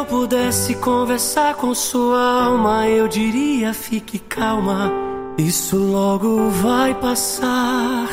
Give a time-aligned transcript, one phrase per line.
[0.00, 4.90] eu pudesse conversar com sua alma, eu diria: fique calma,
[5.36, 8.08] isso logo vai passar.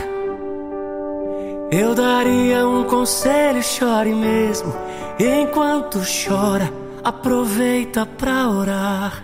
[1.72, 4.74] Eu daria um conselho, chore mesmo.
[5.18, 6.72] Enquanto chora,
[7.04, 9.24] aproveita pra orar.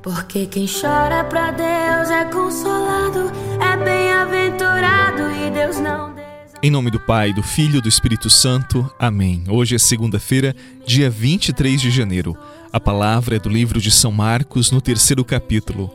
[0.00, 3.32] Porque quem chora pra Deus é consolado,
[6.62, 8.90] Em nome do Pai, do Filho e do Espírito Santo.
[8.98, 9.44] Amém.
[9.46, 12.34] Hoje é segunda-feira, dia 23 de janeiro.
[12.72, 15.92] A palavra é do livro de São Marcos, no terceiro capítulo.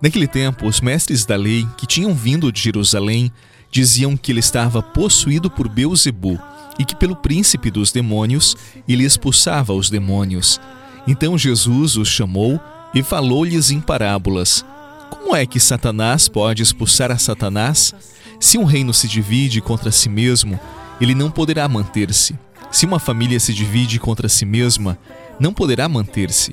[0.00, 3.30] Naquele tempo, os mestres da lei, que tinham vindo de Jerusalém,
[3.70, 6.36] diziam que ele estava possuído por Beuzebu
[6.80, 8.56] e que pelo príncipe dos demônios
[8.88, 10.60] ele expulsava os demônios.
[11.06, 12.60] Então Jesus os chamou
[12.92, 14.64] e falou-lhes em parábolas:
[15.10, 17.94] Como é que Satanás pode expulsar a Satanás?
[18.42, 20.58] Se um reino se divide contra si mesmo,
[21.00, 22.36] ele não poderá manter-se.
[22.72, 24.98] Se uma família se divide contra si mesma,
[25.38, 26.52] não poderá manter-se.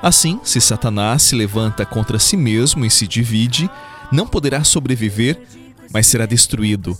[0.00, 3.68] Assim, se Satanás se levanta contra si mesmo e se divide,
[4.12, 5.42] não poderá sobreviver,
[5.92, 6.96] mas será destruído.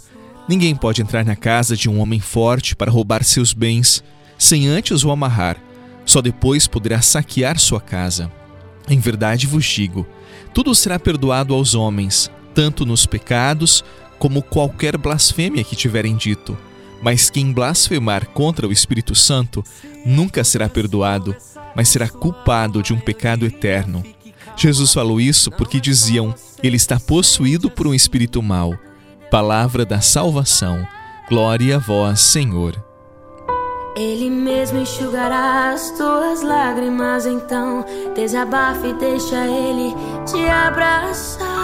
[0.49, 4.03] Ninguém pode entrar na casa de um homem forte para roubar seus bens,
[4.37, 5.59] sem antes o amarrar.
[6.05, 8.33] Só depois poderá saquear sua casa.
[8.89, 10.05] Em verdade vos digo:
[10.53, 13.85] tudo será perdoado aos homens, tanto nos pecados
[14.25, 16.57] como qualquer blasfêmia que tiverem dito.
[17.03, 19.63] Mas quem blasfemar contra o Espírito Santo
[20.03, 21.37] nunca será perdoado,
[21.77, 24.03] mas será culpado de um pecado eterno.
[24.57, 28.75] Jesus falou isso porque diziam: ele está possuído por um espírito mau.
[29.31, 30.89] Palavra da salvação.
[31.29, 32.83] Glória a vós, Senhor.
[33.95, 41.64] Ele mesmo enxugará as tuas lágrimas, então desabafe e deixa ele te abraçar.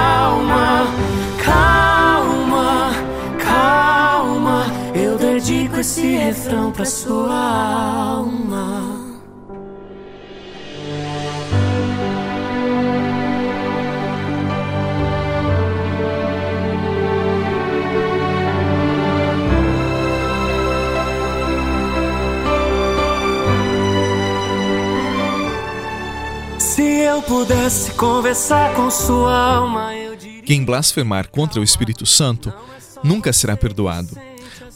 [5.81, 9.01] esse refrão pra sua alma.
[27.03, 30.41] eu pudesse conversar com sua alma, eu diria...
[30.43, 32.53] Quem blasfemar contra o Espírito Santo
[33.03, 34.30] nunca será perdoado.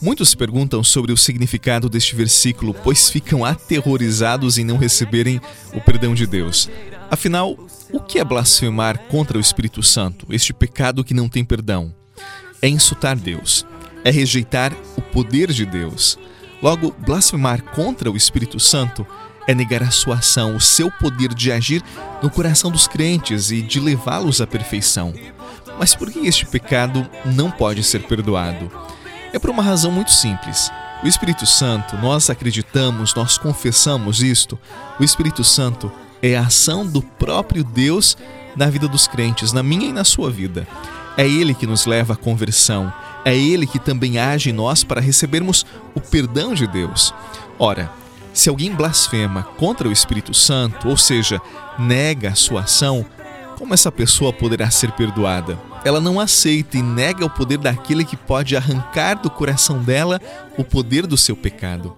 [0.06, 5.42] Muitos perguntam sobre o significado deste versículo, pois ficam aterrorizados em não receberem
[5.74, 6.70] o perdão de Deus.
[7.10, 7.58] Afinal,
[7.92, 11.92] o que é blasfemar contra o Espírito Santo, este pecado que não tem perdão?
[12.62, 13.66] É insultar Deus,
[14.04, 16.20] é rejeitar o poder de Deus.
[16.62, 19.08] Logo, blasfemar contra o Espírito Santo
[19.48, 21.82] é negar a sua ação, o seu poder de agir
[22.22, 25.16] no coração dos crentes e de levá-los à perfeição.
[25.80, 28.72] Mas por que este pecado não pode ser perdoado?
[29.36, 30.72] É por uma razão muito simples.
[31.04, 34.58] O Espírito Santo, nós acreditamos, nós confessamos isto.
[34.98, 35.92] O Espírito Santo
[36.22, 38.16] é a ação do próprio Deus
[38.56, 40.66] na vida dos crentes, na minha e na sua vida.
[41.18, 42.94] É Ele que nos leva à conversão.
[43.26, 47.14] É Ele que também age em nós para recebermos o perdão de Deus.
[47.60, 47.92] Ora,
[48.32, 51.42] se alguém blasfema contra o Espírito Santo, ou seja,
[51.78, 53.06] nega a sua ação,
[53.58, 55.60] como essa pessoa poderá ser perdoada?
[55.86, 60.20] Ela não aceita e nega o poder daquele que pode arrancar do coração dela
[60.58, 61.96] o poder do seu pecado.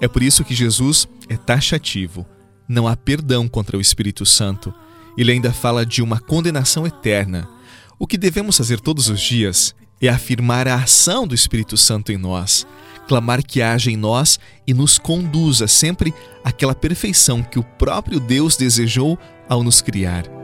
[0.00, 2.26] É por isso que Jesus é taxativo.
[2.68, 4.72] Não há perdão contra o Espírito Santo.
[5.16, 7.48] Ele ainda fala de uma condenação eterna.
[7.98, 12.16] O que devemos fazer todos os dias é afirmar a ação do Espírito Santo em
[12.16, 12.66] nós
[13.10, 16.14] clamar que haja em nós e nos conduza sempre
[16.44, 20.39] àquela perfeição que o próprio Deus desejou ao nos criar.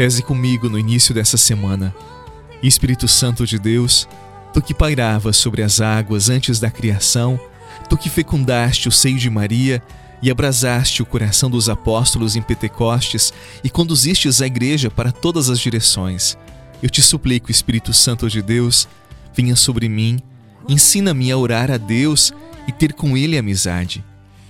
[0.00, 1.94] Reze comigo no início dessa semana.
[2.62, 4.08] Espírito Santo de Deus,
[4.50, 7.38] tu que pairavas sobre as águas antes da criação,
[7.86, 9.82] tu que fecundaste o seio de Maria
[10.22, 13.30] e abrasaste o coração dos apóstolos em Pentecostes
[13.62, 16.34] e conduzistes a igreja para todas as direções.
[16.82, 18.88] Eu te suplico, Espírito Santo de Deus,
[19.36, 20.18] venha sobre mim,
[20.66, 22.32] ensina-me a orar a Deus
[22.66, 24.02] e ter com Ele amizade.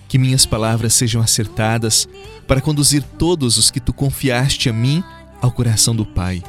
[0.06, 2.08] Que minhas palavras sejam acertadas
[2.46, 5.02] para conduzir todos os que tu confiaste a mim
[5.40, 6.42] ao coração do Pai.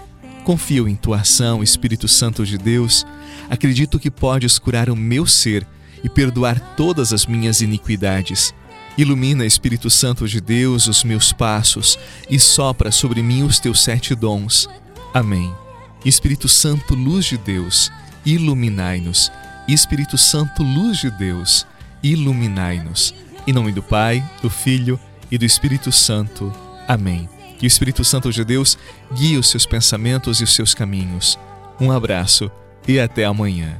[0.44, 3.06] Confio em tua ação, Espírito Santo de Deus.
[3.50, 5.68] Acredito que podes curar o meu ser
[6.04, 8.54] e perdoar todas as minhas iniquidades.
[8.98, 11.98] Ilumina, Espírito Santo de Deus, os meus passos
[12.30, 14.68] e sopra sobre mim os teus sete dons.
[15.14, 15.54] Amém.
[16.04, 17.92] Espírito Santo, luz de Deus,
[18.26, 19.32] iluminai-nos.
[19.68, 21.66] Espírito Santo, luz de Deus,
[22.02, 23.14] iluminai-nos.
[23.46, 25.00] Em nome do Pai, do Filho
[25.32, 26.52] e do Espírito Santo.
[26.88, 27.30] Amém.
[27.62, 28.75] Que o Espírito Santo de Deus
[29.13, 31.38] guie os seus pensamentos e os seus caminhos.
[31.80, 32.50] Um abraço
[32.88, 33.80] e até amanhã.